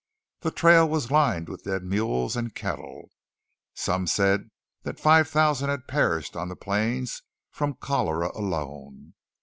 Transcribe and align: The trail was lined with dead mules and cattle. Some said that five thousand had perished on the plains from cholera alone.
The 0.39 0.49
trail 0.49 0.89
was 0.89 1.11
lined 1.11 1.47
with 1.47 1.63
dead 1.65 1.83
mules 1.83 2.35
and 2.35 2.55
cattle. 2.55 3.11
Some 3.75 4.07
said 4.07 4.49
that 4.81 4.99
five 4.99 5.27
thousand 5.29 5.69
had 5.69 5.87
perished 5.87 6.35
on 6.35 6.49
the 6.49 6.55
plains 6.55 7.21
from 7.51 7.75
cholera 7.75 8.31
alone. 8.33 9.13